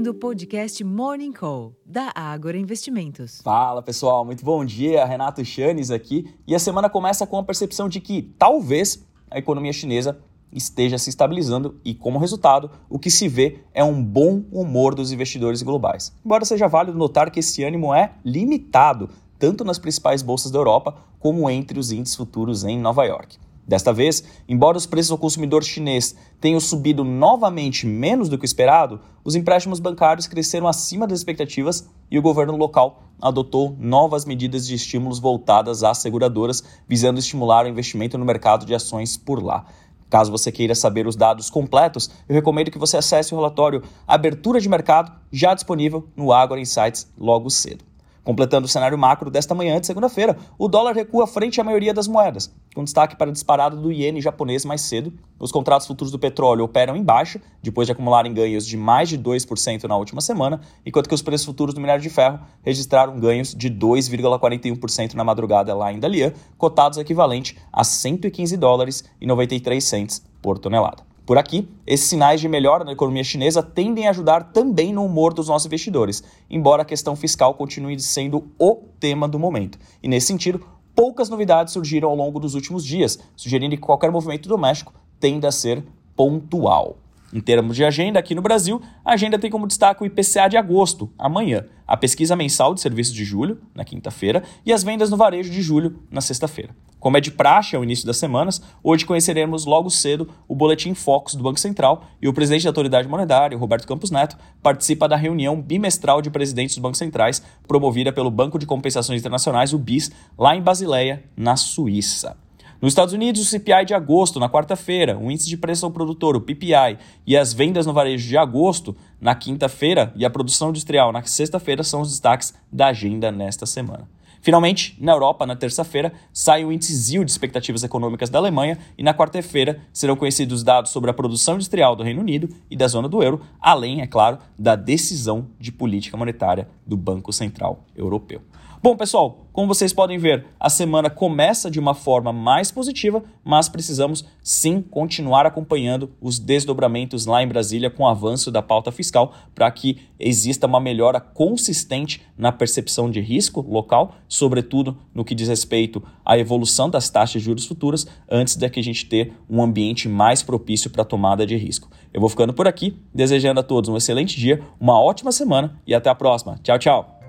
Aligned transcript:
ouvindo 0.00 0.12
o 0.12 0.14
podcast 0.14 0.82
Morning 0.82 1.30
Call, 1.30 1.74
da 1.84 2.10
Ágora 2.14 2.56
Investimentos. 2.56 3.42
Fala 3.42 3.82
pessoal, 3.82 4.24
muito 4.24 4.42
bom 4.42 4.64
dia. 4.64 5.04
Renato 5.04 5.44
Chanes 5.44 5.90
aqui. 5.90 6.32
E 6.46 6.54
a 6.54 6.58
semana 6.58 6.88
começa 6.88 7.26
com 7.26 7.36
a 7.36 7.42
percepção 7.42 7.86
de 7.86 8.00
que 8.00 8.22
talvez 8.38 9.06
a 9.30 9.38
economia 9.38 9.74
chinesa 9.74 10.18
esteja 10.50 10.96
se 10.96 11.10
estabilizando 11.10 11.78
e, 11.84 11.94
como 11.94 12.18
resultado, 12.18 12.70
o 12.88 12.98
que 12.98 13.10
se 13.10 13.28
vê 13.28 13.58
é 13.74 13.84
um 13.84 14.02
bom 14.02 14.42
humor 14.50 14.94
dos 14.94 15.12
investidores 15.12 15.60
globais. 15.60 16.14
Embora 16.24 16.46
seja 16.46 16.66
válido 16.66 16.96
notar 16.96 17.30
que 17.30 17.40
esse 17.40 17.62
ânimo 17.62 17.94
é 17.94 18.14
limitado, 18.24 19.10
tanto 19.38 19.64
nas 19.64 19.78
principais 19.78 20.22
bolsas 20.22 20.50
da 20.50 20.58
Europa 20.58 20.96
como 21.18 21.50
entre 21.50 21.78
os 21.78 21.92
índices 21.92 22.16
futuros 22.16 22.64
em 22.64 22.80
Nova 22.80 23.04
York. 23.04 23.36
Desta 23.70 23.92
vez, 23.92 24.24
embora 24.48 24.76
os 24.76 24.84
preços 24.84 25.12
ao 25.12 25.16
consumidor 25.16 25.62
chinês 25.62 26.16
tenham 26.40 26.58
subido 26.58 27.04
novamente 27.04 27.86
menos 27.86 28.28
do 28.28 28.36
que 28.36 28.42
o 28.42 28.44
esperado, 28.44 28.98
os 29.22 29.36
empréstimos 29.36 29.78
bancários 29.78 30.26
cresceram 30.26 30.66
acima 30.66 31.06
das 31.06 31.20
expectativas 31.20 31.88
e 32.10 32.18
o 32.18 32.22
governo 32.22 32.56
local 32.56 33.04
adotou 33.22 33.76
novas 33.78 34.24
medidas 34.24 34.66
de 34.66 34.74
estímulos 34.74 35.20
voltadas 35.20 35.84
às 35.84 35.98
seguradoras, 35.98 36.64
visando 36.88 37.20
estimular 37.20 37.64
o 37.64 37.68
investimento 37.68 38.18
no 38.18 38.24
mercado 38.24 38.66
de 38.66 38.74
ações 38.74 39.16
por 39.16 39.40
lá. 39.40 39.64
Caso 40.08 40.32
você 40.32 40.50
queira 40.50 40.74
saber 40.74 41.06
os 41.06 41.14
dados 41.14 41.48
completos, 41.48 42.10
eu 42.28 42.34
recomendo 42.34 42.72
que 42.72 42.78
você 42.78 42.96
acesse 42.96 43.32
o 43.32 43.36
relatório 43.36 43.84
Abertura 44.04 44.60
de 44.60 44.68
Mercado, 44.68 45.12
já 45.30 45.54
disponível 45.54 46.08
no 46.16 46.32
Agora 46.32 46.60
Insights 46.60 47.08
logo 47.16 47.48
cedo. 47.48 47.89
Completando 48.22 48.66
o 48.66 48.68
cenário 48.68 48.98
macro 48.98 49.30
desta 49.30 49.54
manhã 49.54 49.80
de 49.80 49.86
segunda-feira, 49.86 50.36
o 50.58 50.68
dólar 50.68 50.94
recua 50.94 51.26
frente 51.26 51.60
à 51.60 51.64
maioria 51.64 51.94
das 51.94 52.06
moedas, 52.06 52.54
com 52.74 52.84
destaque 52.84 53.16
para 53.16 53.30
a 53.30 53.32
disparada 53.32 53.74
do 53.74 53.90
iene 53.90 54.20
japonês 54.20 54.64
mais 54.64 54.82
cedo. 54.82 55.12
Os 55.38 55.50
contratos 55.50 55.86
futuros 55.86 56.12
do 56.12 56.18
petróleo 56.18 56.64
operam 56.64 56.94
em 56.94 57.02
baixa, 57.02 57.40
depois 57.62 57.86
de 57.86 57.92
acumularem 57.92 58.34
ganhos 58.34 58.66
de 58.66 58.76
mais 58.76 59.08
de 59.08 59.18
2% 59.18 59.84
na 59.84 59.96
última 59.96 60.20
semana, 60.20 60.60
enquanto 60.84 61.08
que 61.08 61.14
os 61.14 61.22
preços 61.22 61.46
futuros 61.46 61.74
do 61.74 61.80
minério 61.80 62.02
de 62.02 62.10
ferro 62.10 62.40
registraram 62.62 63.18
ganhos 63.18 63.54
de 63.54 63.70
2,41% 63.70 65.14
na 65.14 65.24
madrugada 65.24 65.74
lá 65.74 65.90
em 65.92 65.98
Dalian, 65.98 66.32
cotados 66.58 66.98
equivalente 66.98 67.56
a 67.72 67.82
115 67.82 68.56
dólares 68.56 69.04
e 69.20 69.26
93 69.26 69.82
cents 69.82 70.22
por 70.42 70.58
tonelada. 70.58 71.09
Por 71.26 71.38
aqui, 71.38 71.68
esses 71.86 72.08
sinais 72.08 72.40
de 72.40 72.48
melhora 72.48 72.84
na 72.84 72.92
economia 72.92 73.22
chinesa 73.22 73.62
tendem 73.62 74.06
a 74.06 74.10
ajudar 74.10 74.52
também 74.52 74.92
no 74.92 75.04
humor 75.04 75.32
dos 75.32 75.48
nossos 75.48 75.66
investidores, 75.66 76.24
embora 76.48 76.82
a 76.82 76.84
questão 76.84 77.14
fiscal 77.14 77.54
continue 77.54 77.98
sendo 78.00 78.50
o 78.58 78.76
tema 78.98 79.28
do 79.28 79.38
momento. 79.38 79.78
E 80.02 80.08
nesse 80.08 80.26
sentido, 80.26 80.64
poucas 80.94 81.28
novidades 81.28 81.72
surgiram 81.72 82.08
ao 82.08 82.16
longo 82.16 82.40
dos 82.40 82.54
últimos 82.54 82.84
dias, 82.84 83.18
sugerindo 83.36 83.76
que 83.76 83.82
qualquer 83.82 84.10
movimento 84.10 84.48
doméstico 84.48 84.92
tenda 85.18 85.48
a 85.48 85.52
ser 85.52 85.84
pontual. 86.16 86.98
Em 87.32 87.40
termos 87.40 87.76
de 87.76 87.84
agenda, 87.84 88.18
aqui 88.18 88.34
no 88.34 88.42
Brasil, 88.42 88.82
a 89.04 89.12
agenda 89.12 89.38
tem 89.38 89.50
como 89.50 89.66
destaque 89.66 90.02
o 90.02 90.06
IPCA 90.06 90.48
de 90.48 90.56
agosto, 90.56 91.12
amanhã, 91.16 91.64
a 91.86 91.96
pesquisa 91.96 92.34
mensal 92.34 92.74
de 92.74 92.80
serviços 92.80 93.14
de 93.14 93.24
julho, 93.24 93.60
na 93.72 93.84
quinta-feira, 93.84 94.42
e 94.66 94.72
as 94.72 94.82
vendas 94.82 95.10
no 95.10 95.16
varejo 95.16 95.48
de 95.48 95.62
julho, 95.62 96.00
na 96.10 96.20
sexta-feira. 96.20 96.74
Como 96.98 97.16
é 97.16 97.20
de 97.20 97.30
praxe 97.30 97.76
ao 97.76 97.84
início 97.84 98.04
das 98.04 98.16
semanas, 98.16 98.60
hoje 98.82 99.06
conheceremos 99.06 99.64
logo 99.64 99.88
cedo 99.88 100.28
o 100.48 100.56
Boletim 100.56 100.92
Focus 100.92 101.34
do 101.34 101.42
Banco 101.42 101.60
Central 101.60 102.04
e 102.20 102.28
o 102.28 102.32
presidente 102.32 102.64
da 102.64 102.70
Autoridade 102.70 103.08
Monetária, 103.08 103.56
Roberto 103.56 103.86
Campos 103.86 104.10
Neto, 104.10 104.36
participa 104.60 105.08
da 105.08 105.16
reunião 105.16 105.60
bimestral 105.62 106.20
de 106.20 106.30
presidentes 106.30 106.74
dos 106.74 106.82
bancos 106.82 106.98
centrais 106.98 107.42
promovida 107.66 108.12
pelo 108.12 108.30
Banco 108.30 108.58
de 108.58 108.66
Compensações 108.66 109.20
Internacionais, 109.20 109.72
o 109.72 109.78
BIS, 109.78 110.10
lá 110.36 110.54
em 110.54 110.62
Basileia, 110.62 111.24
na 111.36 111.56
Suíça. 111.56 112.36
Nos 112.80 112.92
Estados 112.92 113.12
Unidos, 113.12 113.42
o 113.42 113.44
CPI 113.44 113.84
de 113.84 113.92
agosto, 113.92 114.40
na 114.40 114.48
quarta-feira, 114.48 115.18
o 115.18 115.30
índice 115.30 115.50
de 115.50 115.56
preço 115.58 115.84
ao 115.84 115.92
produtor, 115.92 116.34
o 116.34 116.40
PPI, 116.40 116.96
e 117.26 117.36
as 117.36 117.52
vendas 117.52 117.84
no 117.84 117.92
varejo 117.92 118.26
de 118.26 118.38
agosto, 118.38 118.96
na 119.20 119.34
quinta-feira, 119.34 120.12
e 120.16 120.24
a 120.24 120.30
produção 120.30 120.70
industrial 120.70 121.12
na 121.12 121.22
sexta-feira 121.22 121.82
são 121.82 122.00
os 122.00 122.10
destaques 122.10 122.54
da 122.72 122.86
agenda 122.86 123.30
nesta 123.30 123.66
semana. 123.66 124.08
Finalmente, 124.42 124.96
na 124.98 125.12
Europa, 125.12 125.44
na 125.44 125.54
terça-feira, 125.54 126.12
sai 126.32 126.64
o 126.64 126.72
índice 126.72 126.94
ZIL 126.94 127.24
de 127.24 127.30
expectativas 127.30 127.84
econômicas 127.84 128.30
da 128.30 128.38
Alemanha 128.38 128.78
e 128.96 129.02
na 129.02 129.12
quarta-feira 129.12 129.80
serão 129.92 130.16
conhecidos 130.16 130.62
dados 130.62 130.90
sobre 130.90 131.10
a 131.10 131.14
produção 131.14 131.56
industrial 131.56 131.94
do 131.94 132.02
Reino 132.02 132.22
Unido 132.22 132.48
e 132.70 132.76
da 132.76 132.88
zona 132.88 133.08
do 133.08 133.22
euro, 133.22 133.42
além, 133.60 134.00
é 134.00 134.06
claro, 134.06 134.38
da 134.58 134.76
decisão 134.76 135.46
de 135.58 135.70
política 135.70 136.16
monetária 136.16 136.68
do 136.86 136.96
Banco 136.96 137.32
Central 137.32 137.84
Europeu. 137.94 138.40
Bom, 138.82 138.96
pessoal, 138.96 139.44
como 139.52 139.68
vocês 139.68 139.92
podem 139.92 140.16
ver, 140.16 140.46
a 140.58 140.70
semana 140.70 141.10
começa 141.10 141.70
de 141.70 141.78
uma 141.78 141.92
forma 141.92 142.32
mais 142.32 142.70
positiva, 142.70 143.22
mas 143.44 143.68
precisamos 143.68 144.24
sim 144.42 144.80
continuar 144.80 145.44
acompanhando 145.44 146.10
os 146.18 146.38
desdobramentos 146.38 147.26
lá 147.26 147.42
em 147.42 147.46
Brasília 147.46 147.90
com 147.90 148.04
o 148.04 148.08
avanço 148.08 148.50
da 148.50 148.62
pauta 148.62 148.90
fiscal 148.90 149.09
para 149.54 149.70
que 149.70 149.98
exista 150.18 150.66
uma 150.66 150.80
melhora 150.80 151.20
consistente 151.20 152.22
na 152.36 152.52
percepção 152.52 153.10
de 153.10 153.20
risco 153.20 153.60
local, 153.60 154.14
sobretudo 154.28 154.96
no 155.14 155.24
que 155.24 155.34
diz 155.34 155.48
respeito 155.48 156.02
à 156.24 156.38
evolução 156.38 156.88
das 156.88 157.08
taxas 157.10 157.40
de 157.40 157.46
juros 157.46 157.66
futuras, 157.66 158.06
antes 158.30 158.56
de 158.56 158.68
que 158.70 158.80
a 158.80 158.82
gente 158.82 159.06
ter 159.06 159.32
um 159.48 159.62
ambiente 159.62 160.08
mais 160.08 160.42
propício 160.42 160.90
para 160.90 161.04
tomada 161.04 161.46
de 161.46 161.56
risco. 161.56 161.90
Eu 162.12 162.20
vou 162.20 162.28
ficando 162.28 162.52
por 162.52 162.66
aqui, 162.66 162.96
desejando 163.14 163.60
a 163.60 163.62
todos 163.62 163.88
um 163.88 163.96
excelente 163.96 164.38
dia, 164.38 164.62
uma 164.80 165.00
ótima 165.00 165.32
semana 165.32 165.80
e 165.86 165.94
até 165.94 166.10
a 166.10 166.14
próxima. 166.14 166.58
Tchau, 166.62 166.78
tchau. 166.78 167.19